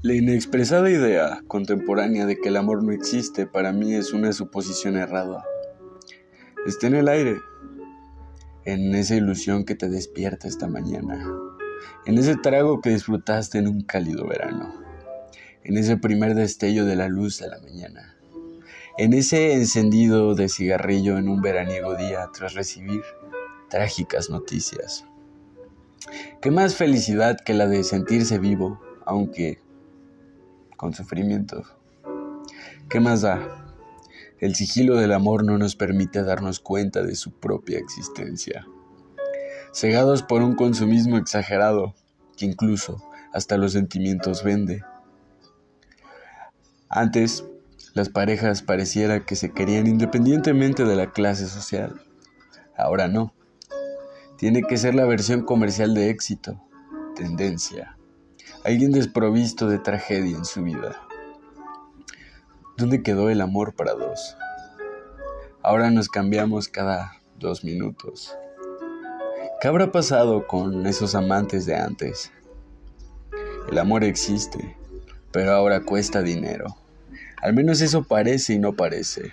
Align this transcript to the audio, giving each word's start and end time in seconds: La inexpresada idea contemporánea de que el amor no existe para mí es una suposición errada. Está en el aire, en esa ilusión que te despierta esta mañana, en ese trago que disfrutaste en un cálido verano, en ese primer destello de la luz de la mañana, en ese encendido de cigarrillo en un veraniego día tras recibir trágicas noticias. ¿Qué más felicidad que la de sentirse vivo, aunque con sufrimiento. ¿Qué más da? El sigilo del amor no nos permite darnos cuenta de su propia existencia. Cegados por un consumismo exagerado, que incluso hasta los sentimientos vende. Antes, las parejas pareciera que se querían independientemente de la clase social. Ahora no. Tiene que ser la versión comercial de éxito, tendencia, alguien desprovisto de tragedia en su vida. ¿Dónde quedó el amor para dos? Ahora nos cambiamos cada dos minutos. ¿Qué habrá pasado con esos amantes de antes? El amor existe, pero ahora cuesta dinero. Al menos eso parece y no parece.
La 0.00 0.14
inexpresada 0.14 0.88
idea 0.90 1.42
contemporánea 1.48 2.24
de 2.24 2.36
que 2.38 2.50
el 2.50 2.56
amor 2.56 2.84
no 2.84 2.92
existe 2.92 3.46
para 3.46 3.72
mí 3.72 3.94
es 3.94 4.12
una 4.12 4.32
suposición 4.32 4.96
errada. 4.96 5.44
Está 6.68 6.86
en 6.86 6.94
el 6.94 7.08
aire, 7.08 7.40
en 8.64 8.94
esa 8.94 9.16
ilusión 9.16 9.64
que 9.64 9.74
te 9.74 9.88
despierta 9.88 10.46
esta 10.46 10.68
mañana, 10.68 11.26
en 12.06 12.16
ese 12.16 12.36
trago 12.36 12.80
que 12.80 12.90
disfrutaste 12.90 13.58
en 13.58 13.66
un 13.66 13.80
cálido 13.80 14.24
verano, 14.28 14.72
en 15.64 15.76
ese 15.76 15.96
primer 15.96 16.36
destello 16.36 16.84
de 16.84 16.94
la 16.94 17.08
luz 17.08 17.40
de 17.40 17.48
la 17.48 17.58
mañana, 17.58 18.16
en 18.98 19.12
ese 19.14 19.54
encendido 19.54 20.36
de 20.36 20.48
cigarrillo 20.48 21.18
en 21.18 21.28
un 21.28 21.42
veraniego 21.42 21.96
día 21.96 22.30
tras 22.32 22.54
recibir 22.54 23.02
trágicas 23.68 24.30
noticias. 24.30 25.06
¿Qué 26.40 26.52
más 26.52 26.76
felicidad 26.76 27.36
que 27.44 27.52
la 27.52 27.66
de 27.66 27.82
sentirse 27.82 28.38
vivo, 28.38 28.80
aunque 29.04 29.58
con 30.78 30.94
sufrimiento. 30.94 31.64
¿Qué 32.88 33.00
más 33.00 33.20
da? 33.20 33.76
El 34.38 34.54
sigilo 34.54 34.96
del 34.96 35.12
amor 35.12 35.44
no 35.44 35.58
nos 35.58 35.76
permite 35.76 36.22
darnos 36.22 36.60
cuenta 36.60 37.02
de 37.02 37.16
su 37.16 37.32
propia 37.32 37.78
existencia. 37.78 38.66
Cegados 39.74 40.22
por 40.22 40.40
un 40.40 40.54
consumismo 40.54 41.18
exagerado, 41.18 41.94
que 42.36 42.46
incluso 42.46 43.02
hasta 43.32 43.58
los 43.58 43.72
sentimientos 43.72 44.44
vende. 44.44 44.82
Antes, 46.88 47.44
las 47.94 48.08
parejas 48.08 48.62
pareciera 48.62 49.26
que 49.26 49.34
se 49.34 49.50
querían 49.50 49.88
independientemente 49.88 50.84
de 50.84 50.94
la 50.94 51.10
clase 51.10 51.48
social. 51.48 52.00
Ahora 52.76 53.08
no. 53.08 53.34
Tiene 54.38 54.62
que 54.62 54.76
ser 54.76 54.94
la 54.94 55.04
versión 55.04 55.42
comercial 55.42 55.94
de 55.94 56.10
éxito, 56.10 56.62
tendencia, 57.16 57.97
alguien 58.64 58.92
desprovisto 58.92 59.68
de 59.68 59.78
tragedia 59.78 60.36
en 60.36 60.44
su 60.44 60.62
vida. 60.62 61.00
¿Dónde 62.76 63.02
quedó 63.02 63.30
el 63.30 63.40
amor 63.40 63.74
para 63.74 63.94
dos? 63.94 64.36
Ahora 65.62 65.90
nos 65.90 66.08
cambiamos 66.08 66.68
cada 66.68 67.12
dos 67.36 67.64
minutos. 67.64 68.36
¿Qué 69.60 69.68
habrá 69.68 69.90
pasado 69.90 70.46
con 70.46 70.86
esos 70.86 71.14
amantes 71.14 71.66
de 71.66 71.74
antes? 71.74 72.32
El 73.70 73.78
amor 73.78 74.04
existe, 74.04 74.76
pero 75.32 75.52
ahora 75.52 75.80
cuesta 75.80 76.22
dinero. 76.22 76.76
Al 77.42 77.54
menos 77.54 77.80
eso 77.80 78.02
parece 78.04 78.54
y 78.54 78.58
no 78.58 78.74
parece. 78.74 79.32